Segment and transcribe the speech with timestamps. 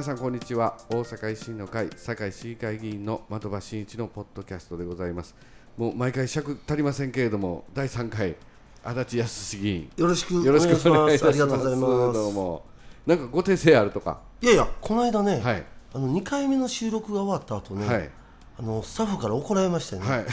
[0.00, 0.78] え皆さんこんにちは。
[0.88, 5.34] 大阪維新の会堺市議会議員の的場真一のポッドキャストでございます。
[5.76, 8.34] もう毎回尺足りませんけれども第3回
[8.82, 9.90] 足立康議員。
[9.98, 10.40] よろしく。
[10.40, 10.88] お願いします。
[10.88, 11.32] あたします。
[11.34, 12.12] りがとうございます。
[12.14, 12.64] どうも。
[13.04, 14.22] なんかご訂正あるとか？
[14.40, 15.66] いやいや、この間ね、はい。
[15.92, 18.10] あの2回目の収録が終わった後ね、はい。
[18.58, 20.26] あのスタッフから怒られましてね、はい。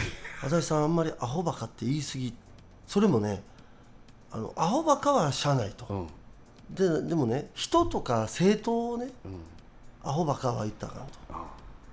[0.43, 2.33] 足立さん、あんまりアホバカって言い過ぎ、
[2.87, 3.43] それもね、
[4.31, 6.07] あのアホバカはしゃあないと、うん。
[7.03, 9.09] ででもね、人とか政党をね、
[10.07, 11.13] アホバカは言ったらあかんと、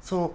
[0.03, 0.35] その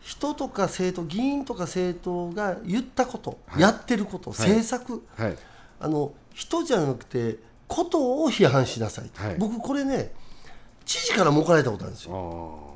[0.00, 5.36] 人とか政党、議員とか政党が言ったこと、やってること、政策、はい。
[5.78, 9.36] あの人じゃなくてことを批判しなさいと、はい。
[9.38, 10.12] 僕これね
[10.84, 12.74] 知事からも怒られたことあるんですあよ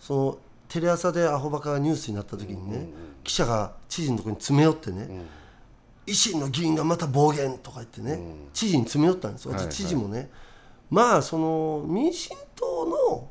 [0.00, 2.88] ーそのテレ朝でアホバカがニュースになった時にね、
[3.22, 5.22] 記者が知事のところに詰め寄ってね、
[6.06, 8.18] 維新の議員がまた暴言とか言ってね、
[8.52, 9.72] 知事に詰め寄ったんですよ、はいはい。
[9.72, 10.30] 知事もね
[10.90, 13.30] まあその民進党のお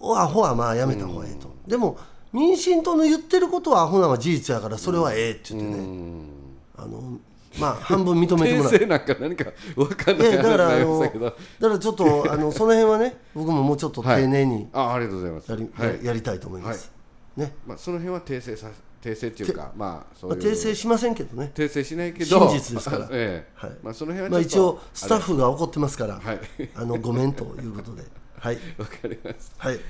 [0.00, 1.96] アホはまあやめた方がいいと、でも
[2.32, 6.28] 民進党の言ってることはアホなのは事実やからそれはええって言ってね、うん。
[6.76, 7.18] あの
[7.58, 9.44] まあ半分認めてもら訂う正なんか何か
[9.76, 15.50] 分かんないいやだからあのだからちょっとあのその辺はね僕ももうちょっと丁寧にあありがとうございます。
[15.52, 15.88] やり,はい。
[15.98, 16.90] や、やりたいと思います、
[17.36, 18.68] ね、まあ、その辺は訂正さ
[19.00, 21.52] 訂正っていうかまあそう訂正しませんけどね。
[21.54, 22.48] 訂正しないけど。
[22.48, 23.08] 真実ですから。
[23.12, 23.48] ええ。
[23.54, 23.70] はい。
[23.82, 26.40] まあその辺はまあ、一応スタッフが怒ってますから、はい。
[26.74, 28.02] あのごめんということで
[28.44, 28.58] はい。
[28.78, 29.80] わかりますはい。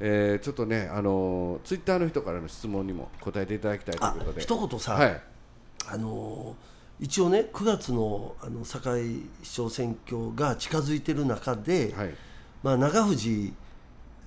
[0.00, 4.42] えーちょっとねあのツイッターの人からの質問にも答えていただきたいというあことで。
[4.42, 5.22] 一言さ、はい。
[5.88, 12.14] あのー一応ね9月のあの堺市長選挙が近づいてる中で、はい。
[12.62, 13.52] まあ、長藤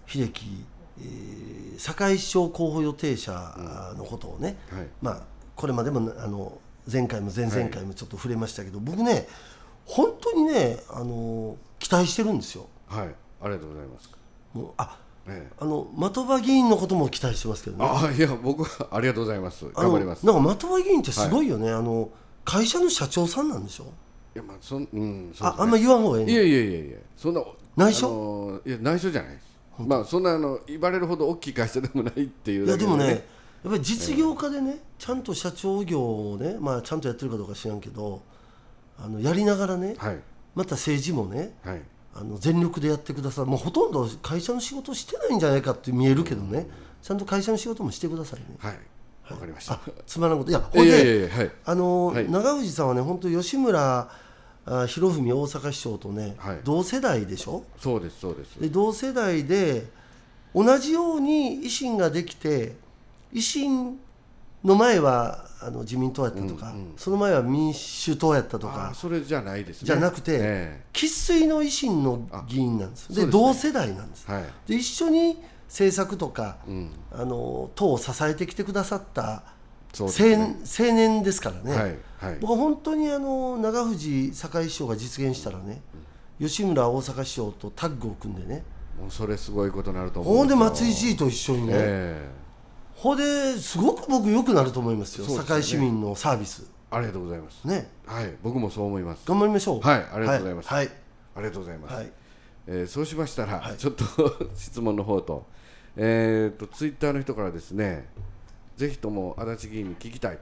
[0.05, 0.66] 秀樹、
[1.00, 4.88] えー堺市長候補予定者のことをね、はい。
[5.02, 5.21] まあ、
[5.55, 6.58] これまでもあの
[6.92, 9.27] 前回も前々回もちょっと触れましたけど、僕ね
[9.86, 12.67] 本当にねあの期待してるんですよ。
[12.88, 14.09] はいありがとうございます。
[14.53, 15.53] もうあええ。
[15.59, 17.86] あの的場議員のことも期待してますけどね。
[17.86, 19.65] あいや僕はありがとうございます。
[19.75, 20.23] あの頑張ります。
[20.23, 22.09] いなんか的場議員ってすごいよね、あの
[22.45, 23.86] 会社の社長さんなんでしょ？
[24.33, 25.49] やまあそんうんそうですね。
[25.49, 26.97] ああんま言わん方がいいねいやいやいやいや。
[27.15, 27.43] そんな
[27.76, 28.08] 内緒？
[28.08, 29.47] あのいや内緒じゃないです。
[29.80, 33.09] まあそんなあの言われるほど大きい会社でもないっていうだけいやでもね。
[33.64, 38.21] やっぱり実業家でね、ちゃんと社長業をね、まあ、ちゃんとやってるかどうか知らんけど
[38.97, 40.20] あのやりながらねはい。
[40.55, 41.81] また政治もねはい
[42.20, 46.67] あの全力でやってくださいもうほとんど会社の仕事してないんじゃないかって見えるけどね、
[47.04, 48.45] ちゃんと会社の仕事もしてくださいね。
[48.58, 48.80] はい。
[49.30, 49.73] わかりました。
[49.73, 50.50] あつまらんこと。
[50.50, 51.52] いやほんいではい。
[51.66, 52.32] あの、はい。
[52.32, 54.10] 長藤さんはね本当吉村
[54.66, 56.60] あ博文大阪市長とね、はい。
[56.64, 57.64] 同世代でしょ？
[57.77, 58.60] そうですそうです。
[58.60, 59.86] で同世代で
[60.56, 62.76] 同じように維新ができて
[63.33, 64.00] 維新
[64.67, 69.88] の前はあの自民党やったとか、その前は民主党やったとあかそれじゃないですね。
[69.88, 73.32] じゃなくてえ生粋の維新の議員なんですでね。
[73.32, 74.26] 同世代なんです。
[74.30, 74.44] えはい。
[74.67, 76.92] で一緒に政策とか、うん。
[77.11, 79.44] あの党を支えてきてくださった
[80.00, 80.58] 青,、ね。
[80.80, 82.38] 青年ですからね、はいはい。
[82.39, 85.82] 僕は本当にあの長藤堺市長が実現したらね、
[86.39, 88.64] 吉村大阪市長とタッグを組んでね。
[89.00, 92.30] もうそれすごいことになると思うほんでよ松井知事と一緒にね、え
[92.97, 95.25] ほんですごく僕良くなると思いますよ。
[95.25, 95.61] そうですよね。
[95.61, 96.63] 堺市民のサービス。
[96.63, 97.63] えありがとうございます。
[97.65, 97.91] ね。
[98.08, 99.23] はい僕もそう思います。
[99.27, 99.81] 頑張りましょう。
[99.81, 100.69] はいありがとうございます。
[100.69, 100.87] はい
[101.35, 102.11] ありがとうございます、はい。
[102.65, 103.77] えーそうしましたら、はい。
[103.77, 104.03] ちょっと
[104.58, 105.45] 質問の方と,、
[105.95, 108.09] えー、とツイッターの人からですね
[108.75, 110.39] ぜひとも足立議員に聞きたい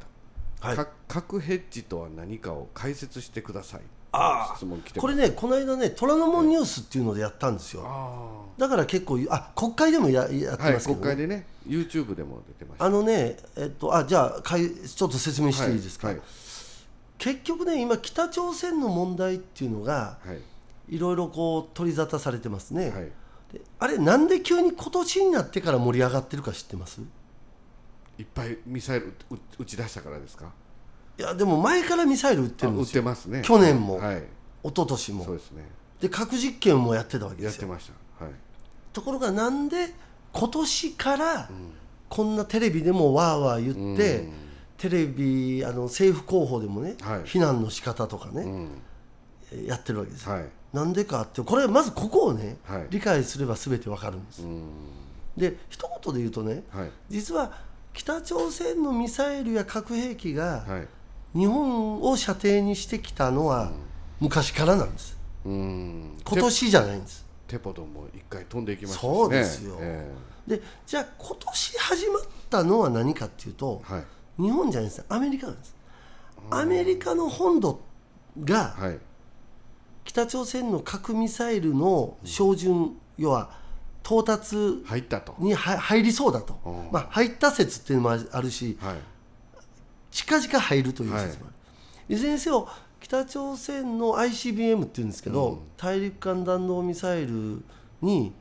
[0.61, 0.75] と、はい。
[0.77, 3.81] か核ヘッジとは何かを解説してください
[4.16, 4.58] あ
[4.98, 7.84] これねこの間ね虎ノ門ニュースっていうのでやったんですよ。
[7.86, 11.02] あだから結構あ国会でもややってますけど、ね。
[11.02, 12.86] 国会でね YouTube でも出てました。
[12.86, 16.22] あのねえっとあじゃあかいちょっと説明していいですか、はい
[17.18, 20.96] 結局ね今北朝鮮の問題っていうのがはい。
[20.96, 22.94] いろいろこう取り沙汰されてますね、
[23.79, 27.02] あれなんで急に今年になってから盛り上がってるか知ってます？
[28.20, 30.52] いっぱいミサイルう撃ち出したからですか？
[31.17, 33.02] いやでも前からミサイル撃ってるんですよ。
[33.02, 33.41] てますね。
[33.44, 33.97] 去年も。
[33.97, 34.17] はい。
[34.64, 35.23] 一昨年も。
[35.23, 35.64] そうですね。
[36.02, 37.50] で核実験もやってたわけですよ。
[37.52, 38.26] やってました。
[38.26, 38.34] はい。
[38.91, 39.94] ところがなんで
[40.34, 41.50] 今年から
[42.09, 44.34] こんなテレビでもわーわー言って、うん。
[44.78, 47.20] テレビあの政府広報でもね、はい。
[47.22, 48.70] 避難の仕方とかね、うん。
[49.53, 50.46] えやってるわけですよ、はい。
[50.73, 52.88] なんでかってこれまずここをね、はい。
[52.90, 54.64] 理解すれば全てわかるんです、うん。
[55.38, 56.91] で一言で言うとねはい。
[57.09, 57.53] 実は
[57.94, 60.88] 北朝鮮のミサイルや核兵器がはい
[61.35, 63.72] 日本を射程にしてきたのは
[64.22, 65.17] 昔からなんです。
[65.43, 66.17] うん。
[66.26, 67.26] 今年じゃないんです。
[67.46, 69.14] テポドンも一回飛んでいきましたしね。
[69.14, 69.78] そうですよ。
[69.82, 70.11] え
[70.47, 74.03] でじゃあ今年始まったのは何かっていうとえはい。
[74.41, 75.03] 日本じゃないです。
[75.09, 75.76] アメリカなんです。
[76.49, 77.82] アメリカの本土
[78.41, 78.99] がはい。
[80.05, 83.49] 北朝鮮の核ミサイルの照準、要は
[84.05, 85.35] 到達入ったと。
[85.40, 86.59] には入りそうだと。
[86.64, 88.96] うん、まあ、入った説っていうのもあるしはい
[90.16, 91.50] 近々入るという説もあ
[92.08, 92.70] る、い、ずれにせよ
[93.02, 95.59] 北朝鮮の ICBM っていうんですけど、うん。
[95.76, 97.62] 大陸間弾道ミサイル
[98.02, 98.32] に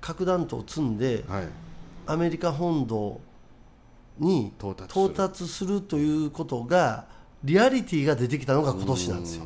[0.00, 1.48] 核弾頭を積んではい。
[2.06, 3.20] アメリカ本土
[4.18, 5.04] に到達する。
[5.06, 7.06] 到達するということが
[7.42, 9.44] リアリティが出てきたのが今年なんですよ。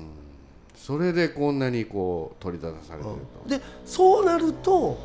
[0.76, 4.99] それでこんなにこう取り沙汰されてると、でそうなると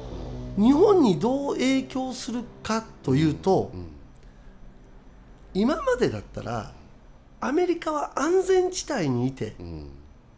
[0.58, 3.94] 日本にどう影響するかというと、うん
[5.54, 6.72] 今までだったら
[7.40, 9.90] アメリカは安全地帯にいてうん。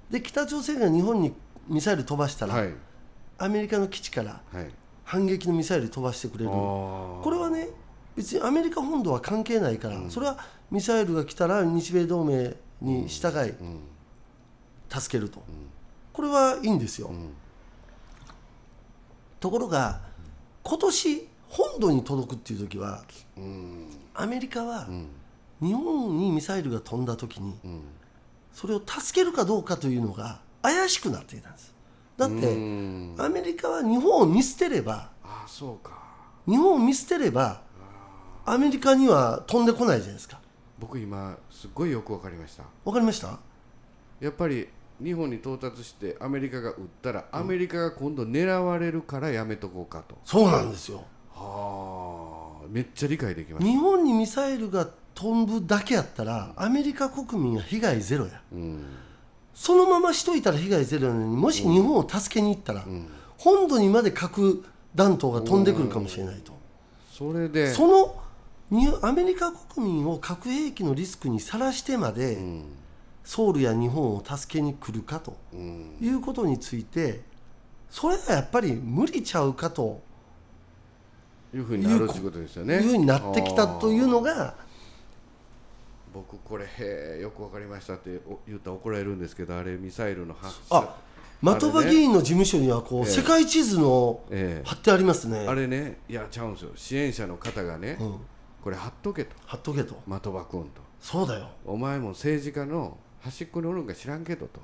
[0.09, 1.33] で北朝鮮が日本に
[1.67, 2.73] ミサイル飛ばしたら、はい。
[3.37, 4.69] アメリカの基地からはい。
[5.03, 6.49] 反撃のミサイル飛ばしてくれる。
[6.49, 7.69] ここれはね
[8.15, 10.37] 別にアメリカ本土は関係ないから、それは
[10.71, 13.79] ミサイルが来たら日米同盟に従いうん。
[14.89, 15.43] 助けると、
[16.13, 17.33] これはいいんですよ、ん。
[19.39, 19.99] ところが
[20.63, 23.03] 今年本土に届くっていう時は
[23.37, 23.87] うん。
[24.13, 25.07] アメリカはうん。
[25.61, 27.81] 日本にミサイルが飛んだ時にうん。
[28.51, 31.73] それを助けるかどうかというのが怪しくなっていたんです。
[32.17, 33.15] だっうてん。
[33.17, 35.91] アメリカは日本を見捨てればああそうか。
[36.47, 37.61] 日本を見捨てれば
[38.45, 40.39] アメリカには飛んでこないじゃないですか。
[40.79, 42.63] 僕今すっごいよくわかりました。
[42.83, 43.39] わかりました？
[44.19, 44.67] やっぱり
[45.03, 51.03] 日本に到達してアメリカが撃ったらアメリカが今度狙われるからやめとこうかと、そうなんですよ
[51.35, 58.31] はあめっちゃ理解できまし日本にミサイルが飛ぶだけやったらアメリカ国民は被害ゼロや。
[58.31, 58.85] たうん。
[59.53, 63.07] そのまましといたら被害ゼロなのにもし日本を助けに行ったら、ん。
[63.37, 66.53] 本土にまで核弾頭が飛んでくるかもしれないと、
[67.11, 67.71] それで。
[67.73, 68.15] その
[68.71, 72.65] にアメリカ国民を核兵器のリスクにさらしてまで、うん。
[73.23, 75.97] ソウルや日本を助けに来るかとうん。
[75.99, 77.21] いうことについて
[77.89, 80.03] それはやっぱり無理ちゃうかと
[81.55, 82.75] いうふうになるっていうことですよね。
[82.75, 84.55] いうふうになってきたというのが
[86.13, 86.65] 僕これ
[87.21, 90.75] よくわかりましたってお言ったら怒られるんですけどあれミサイルの発射。
[90.77, 91.05] あ
[91.41, 94.67] 的場議員の事務所にはこう、ええ世界地図のええ。
[94.67, 96.71] 貼ってありますね、あれねいやちゃうんですよ。
[96.75, 98.15] 支援者の方がね、うん、
[98.63, 99.35] これ貼っとけと。
[99.45, 99.95] 貼っとけと。
[100.09, 100.81] 的場君と。
[100.99, 101.49] そうだよ。
[101.65, 104.59] お前も政治家の端っこにおるんか知らんけどと。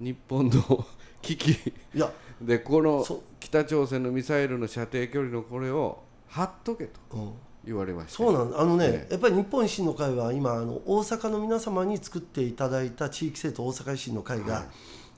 [0.00, 0.86] 日本の
[1.22, 1.52] 危機
[1.94, 2.10] いや、
[2.40, 7.32] でこのそ北朝鮮のミサイルの射程距離のこれを貼っとけとうん、
[7.64, 9.12] 言われましたそうなんあのね、ええ。
[9.12, 14.66] やっぱり日本維新の会は今あの大阪の皆様に作っていただいた地域政党大阪維新の会が、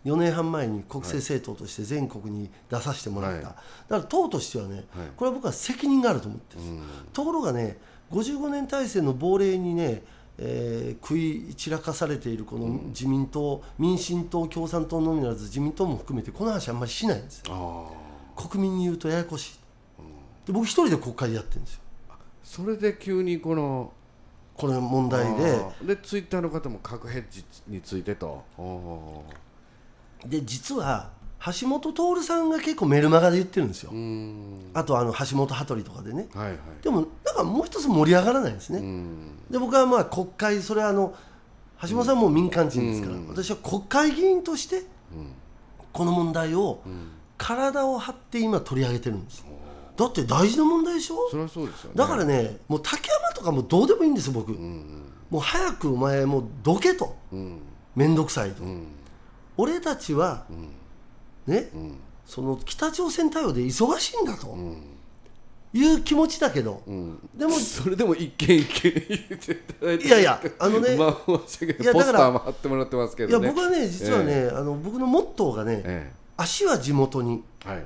[0.05, 3.55] 4年半前に国政政党として全国に出させてもらった、はい。
[3.55, 4.85] だから党としてはね、はい。
[5.17, 6.83] これは僕は責任があると思ってるうん。
[7.13, 7.79] ところがね
[8.11, 10.03] 55年体制の亡霊にね、
[10.39, 17.93] えー食い散らかされているこの自民党、民進党共産党のみならず自民党も含めてこの話あんまりしないんですよ。
[18.37, 19.59] 国民に言うとややこしい、
[20.49, 21.81] で僕一人で国会でやってるんですよ。
[22.43, 23.93] それで急にこの
[24.55, 25.61] この問題で。
[25.83, 28.43] でツイッターの方も核ヘッジについてと。
[28.57, 29.23] お
[30.27, 31.11] で実は
[31.61, 33.93] 橋本徹さんが結構メルマガで言ってるんですよ、
[34.75, 36.27] あとあの橋本羽鳥とかでね。
[36.35, 36.59] はいはい。
[36.83, 39.39] でもなんかもう一つ盛り上がらないんですね、うん。
[39.51, 41.15] で僕はまあ国会それはあの
[41.83, 43.29] 橋本さんも民間人ですから、うん。
[43.29, 44.87] 私は国会議員としてうん。
[45.93, 47.11] この問題をうん。
[47.37, 49.45] 体を張って今取り上げてるんです
[49.99, 51.29] だって大事な問題でしょ？
[51.29, 51.97] それはそうですよね。
[51.97, 55.11] だからねもう竹山とかもうどうでもいいんです僕、うん。
[55.29, 57.17] もう早くお前もうどけと。
[57.33, 57.59] うん。
[57.97, 58.87] 面倒くさいと、うん。
[59.57, 60.69] 俺たちはうん。
[61.53, 61.99] ねうん。
[62.25, 64.47] その北朝鮮対応で忙しいんだと。
[64.49, 64.83] うん。
[65.75, 67.19] いう気持ちだけど、うん。
[67.35, 70.07] でもそれでも一件一件言っていただいて。
[70.07, 77.43] いやいやあのねまあいいやだからポスターも貼ってもらってますけいやどね僕はね実はね、あの僕のモットーがね、え足は地元に。
[77.67, 77.85] えはい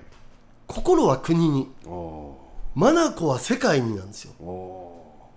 [0.72, 1.70] 心は国に。
[1.86, 2.36] お
[2.74, 4.32] 眼は世界になんですよ。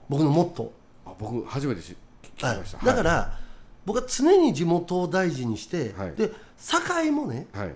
[0.07, 1.11] 僕のモットー。
[1.11, 3.39] あ僕初めてし聞きました、だから、
[3.85, 6.13] 僕は常に地元を大事にして、はい。
[6.13, 7.75] で堺もねはい、はい、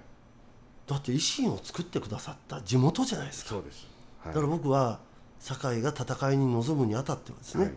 [0.88, 3.50] だって維新を作ってくださった地元じゃないですか。
[3.50, 3.86] そうです、
[4.20, 5.00] はい、だから僕は
[5.40, 7.74] 堺が戦いに臨むにあたってはですね、はい。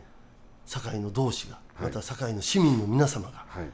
[0.66, 1.88] 堺の同志がはい。
[1.88, 3.64] また堺の市民の皆様が、はい、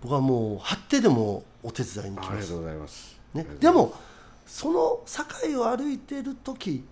[0.00, 2.30] 僕はもう張ってでもお手伝いに行きます。
[2.30, 3.46] ありがとうございます、ね。
[3.60, 3.92] でも
[4.48, 6.82] その堺を歩いてる時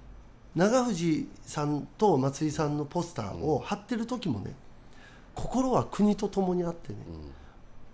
[0.55, 4.55] 長藤さんと松井さんのポスターを貼ってる時もね、
[5.35, 6.99] 心は国と共にあってね、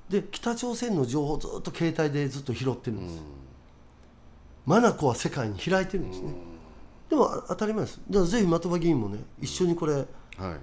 [0.09, 3.23] で北朝鮮の情報をずっと携帯でずっと拾ってるんです、
[4.67, 6.35] 眼は世界に開いてるんですね、
[7.09, 8.01] でもあ当たり前です。
[8.11, 10.07] だからぜひ的場議員もね一緒にこれはい。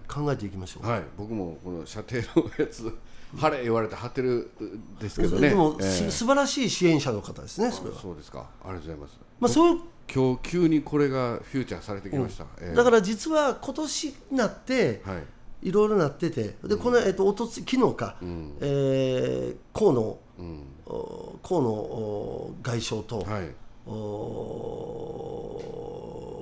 [0.08, 2.92] 考えていきましょう、はい、僕もこの射程のやつ
[3.38, 4.52] 晴れ言われて張ってる
[5.00, 5.50] ですけどね。
[5.50, 5.88] でも、ええ。
[5.88, 8.50] す素晴らしい支援者の方ですねそれは、そうですか。
[8.64, 9.20] ありがとうございます。
[9.40, 9.82] まあ、そういう
[10.12, 12.76] 今日急にこれがフューチャーされてきました、ええ。
[12.76, 15.24] だから実は今年になってはい。
[15.62, 18.58] いろいろなっててでこの、えっと、おとつ昨日か、うん。
[18.62, 20.64] えー河野うん。
[20.86, 23.52] お河野お外相と、はい。
[23.92, 25.20] お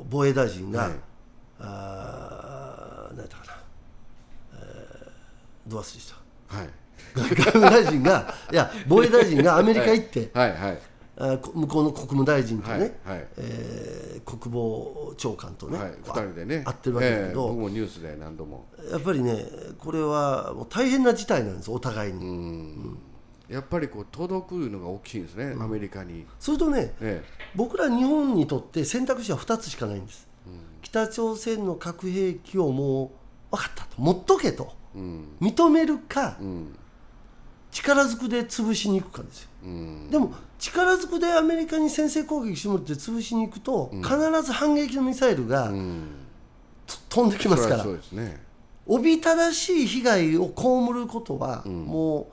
[0.09, 0.91] 防衛大臣が、はい。
[1.59, 3.53] あー何やったかな、
[4.53, 6.15] えー、どう忘れした
[6.47, 6.69] はい。
[7.15, 10.79] 外務大臣がいや防衛大臣がアメリカ行って、はいはい
[11.19, 13.27] あこ向こうの国務大臣とね、はいはい。
[13.37, 16.63] えー国防長官とね、はい、人でね。
[16.65, 18.67] 会ってるわけだけええど、僕もニュースで何度も。
[18.91, 19.45] やっぱりね
[19.79, 22.97] これはもう大変な事態なんですお互いに、うん。
[23.47, 27.23] やっぱりこう届くのが大きいんですね、アメリカに、それとねえ
[27.55, 30.27] 僕ら日本にとって選択肢は2つしかないんです、
[30.81, 33.13] 北朝鮮の核兵器をも
[33.51, 33.89] う分かったと。
[33.97, 34.63] 持っとけと。
[34.63, 34.76] えうん
[35.41, 36.75] 認めるかうん。
[37.71, 39.49] 力ずくで潰しに行くかですよ。
[39.65, 40.09] うん。
[40.09, 45.71] でも力ずくでアメリカに先制攻撃してもらって潰しに行くと、必ず反撃のミサイルが
[47.09, 47.83] 飛んできますから。
[47.83, 48.41] そりゃそうですね。
[48.87, 52.29] おびただしい被害を被ることはも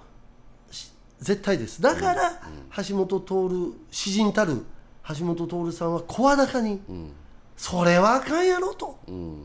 [0.70, 1.82] うし絶対です。
[1.82, 2.40] だから
[2.88, 4.64] 橋本徹詩人たる
[5.08, 7.10] 橋本徹さんは声高にうん。
[7.56, 8.98] それはあかんやろと。
[9.06, 9.38] うん。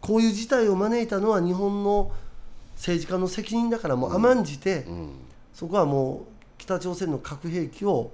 [0.00, 2.12] こういう事態を招いたのは日本の
[2.80, 5.10] 政治家の責任だからもう甘んじてうん。
[5.52, 6.18] そこはもう
[6.56, 8.10] 北朝鮮の核兵器を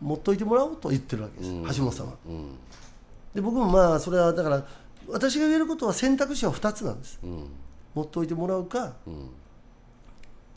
[0.00, 1.66] 持っといてもらおうと言ってるわけですうん。
[1.66, 2.14] 橋本さんは。
[2.26, 2.56] うん。
[3.32, 4.66] で僕もまあそれはだから
[5.06, 7.20] 私が言えることは選択肢は2つなんです。
[7.22, 7.46] うん。
[7.94, 9.30] 持っておいてもらうかうん。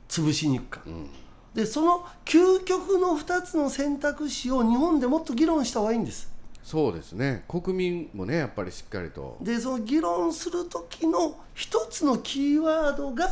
[0.10, 0.82] 潰しに行くか。
[0.88, 1.10] うん。
[1.54, 6.30] でその究極の2つの選択肢を日本でもっと議論した方がいいんです
[6.66, 7.46] そうですね。
[7.48, 9.38] 国民もねやっぱりしっかりと。
[9.40, 13.30] でその議論する時の一つのキーワードが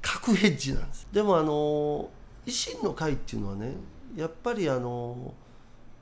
[0.00, 1.06] 核ヘッジなんです。
[1.12, 2.08] でもあの
[2.46, 3.74] 維新の会っていうのはね
[4.16, 5.34] やっぱりあの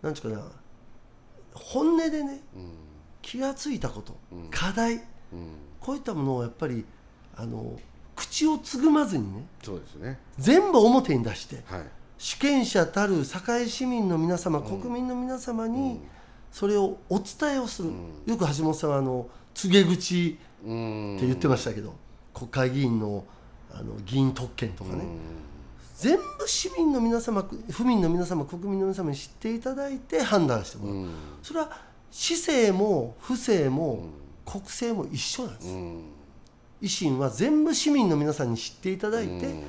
[0.01, 0.47] なんていうかな
[1.55, 2.73] 本音でねうん
[3.21, 5.03] 気がついたこと、うん課題うん
[5.81, 6.85] こういったものをやっぱり
[7.37, 7.81] あの
[8.15, 10.21] 口をつぐまずにねそうですね。
[10.39, 11.85] 全部表に出してはい。
[12.17, 16.01] 主権者たる堺市民の皆様、国民の皆様に
[16.53, 17.91] それをお伝えをする、
[18.27, 21.17] よく橋本さんはあの告げ口うん。
[21.17, 21.95] って言ってましたけど、
[22.35, 23.25] 国会議員の
[23.73, 25.19] あの議員特権とかね、うん。
[25.97, 31.11] 全部市民の皆様府民の皆様国民の皆様に知っていただいて判断してもらう、うん。
[31.43, 31.71] それは
[32.11, 34.07] 市政も府政も
[34.45, 36.05] 国政も一緒なんです、うん。
[36.83, 39.63] 維新は全部市民の皆さんに知っていただいて、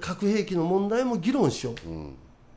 [0.00, 1.74] 核兵器の問題も議論しよう。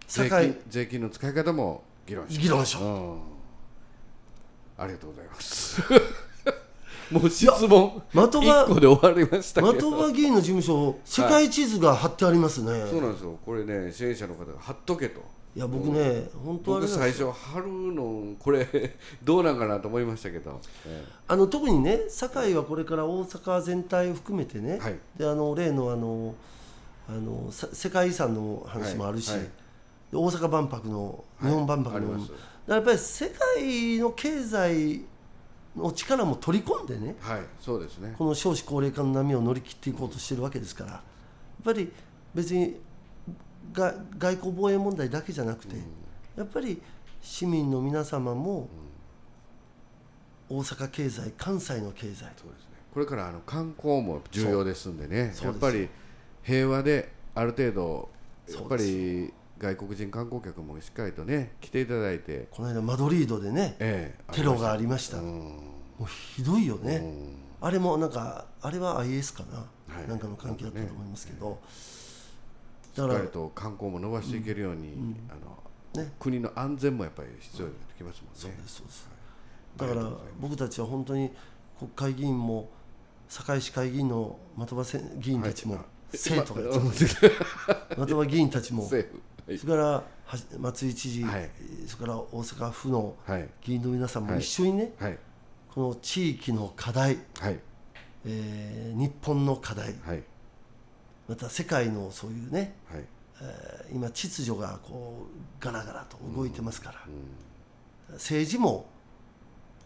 [0.07, 3.19] 税金税金の使い方も議論し議論しよううん。
[4.77, 5.81] ありがとうございます。
[7.11, 13.37] もう質問的場一個で終わりましたけ的ど場議員の事務所世界地図が貼ってありますね、そうなんですよ。
[13.45, 15.21] これね支援者の方が貼っとけと。
[15.55, 18.67] いや僕ね本当あれ僕最初貼るのこれ
[19.23, 24.99] どうなんかなと思いましたけど、えあの特にね堺はこれから大阪全体を含めてね、はい。
[25.17, 26.35] であの例のあの
[27.09, 29.39] あのさ世界遺産の話もあるし、はい。
[29.39, 29.47] はい。
[29.47, 29.51] で
[30.11, 32.31] 大阪万博の日本万博の、あります。
[32.31, 32.37] だか
[32.67, 35.01] らやっぱり世界の経済
[35.75, 38.15] の力も取り込んでねはいそうですね。
[38.17, 41.01] この少子高齢化の波を乗り切っていこうとしてるわけですからやっ
[41.63, 41.91] ぱり
[42.33, 42.79] 別に
[43.73, 45.75] が外交防衛問題だけじゃなくて、
[46.37, 46.81] やっぱり
[47.21, 48.69] 市民の皆様も
[50.49, 52.31] 大阪経済関西の経済そうですね。
[52.93, 55.33] これからあの観光も重要ですんでね。
[55.43, 55.89] やっぱり
[56.43, 58.09] 平和である程度
[58.49, 67.67] やっぱり外国人観光客もしっかりとね来ていただいて、この間マドリードでねええテロがありました、うんもうひどいよね、うん。
[67.67, 69.57] あれもなんかあれは IS かな、
[69.93, 70.07] はい。
[70.07, 71.59] なんかの関係だったと思いますけど、
[72.93, 75.33] しだかっからりと観光も伸ばしていけるように、あ
[75.99, 76.13] のね。
[76.19, 78.39] 国の安全もやっぱり必要になってきますもんね。
[78.39, 79.09] そうですそうです。
[79.79, 79.89] はい。
[79.89, 81.31] だから僕たちは本当に
[81.79, 82.69] 国会議員も
[83.27, 85.83] 堺市会議員の的場せ議員たちも、はい。
[86.13, 86.61] 生徒が
[87.97, 88.89] ま 的場議員たちも
[89.47, 90.03] それからは
[90.59, 91.49] 松井知事、はい。
[91.87, 93.49] それから大阪府のはい。
[93.63, 94.39] 議員の皆さんもはい。
[94.39, 95.17] 一緒にね、はい。
[95.73, 97.59] この地域の課題、はい。
[98.25, 100.23] えー日本の課題はい。
[101.29, 103.03] また世界のそういうね、はい。
[103.41, 107.09] えー今秩序がこうガラガラと動いてますから、う
[108.13, 108.85] ん政治も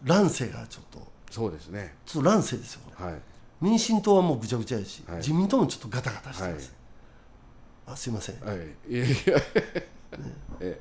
[0.04, 1.94] 乱世がちょっとそうですね。
[2.06, 3.12] ちょっと乱世ですよこれ。
[3.12, 3.20] はい。
[3.60, 5.16] 民進党はもうぐちゃぐちゃやし、はい。
[5.18, 6.74] 自民党もちょっとガタガタしてます、
[7.86, 8.40] あすいません。
[8.40, 8.56] はい。
[8.92, 9.14] いやいや。
[10.60, 10.80] え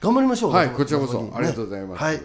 [0.00, 0.52] 頑張りましょう。
[0.52, 2.22] はいこちらこそありがとうございます、はい。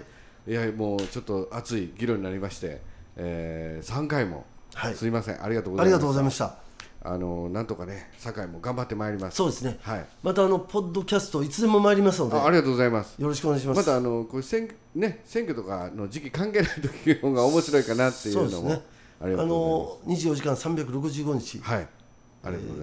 [0.47, 2.81] いやもうちょっと熱い議論になりまして
[3.17, 4.95] えー、3回も、はい。
[4.95, 5.43] すいません。
[5.43, 6.55] ありがとうごありがざいますとうございました。
[7.03, 9.37] あのなんとかね酒井も頑張ってまいります。
[9.37, 9.77] そうですね。
[9.81, 10.05] はい。
[10.23, 12.37] またあのポッドキャストいつでも参りますので。
[12.37, 13.19] あありがとうございます。
[13.19, 13.77] よろしくお願いします。
[13.77, 18.83] またあのこう選,、ね、選挙とかの時期関係ない時の方が面白いかなっていうのもそうですね。
[19.21, 21.87] あの24時間365日、はい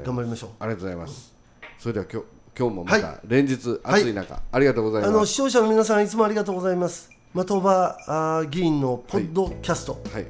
[0.05, 0.51] 頑張りましょう。
[0.61, 1.35] ありがとうございます。
[1.79, 7.11] それでは今日今日もまたは連日暑い中、ありがとうございあのます視聴者の皆さんいつもありがとうございます。
[7.35, 10.27] 的場あー議員のポッドキャスト、はい。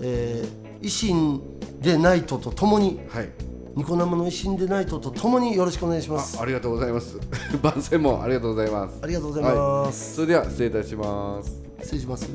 [0.00, 1.40] えー維新
[1.80, 3.30] でないととともにはい。
[3.74, 6.38] ニコ生の維新でないととともによろしくお願いします。
[6.38, 7.18] あありがとうございます。
[7.60, 8.98] 番宣もありがとうございます。
[9.02, 11.60] ありがとうございます、それでは失礼いたします。
[11.80, 12.28] 失礼します。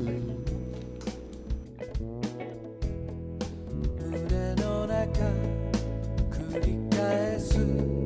[4.04, 5.59] 胸の中
[7.52, 7.99] listen.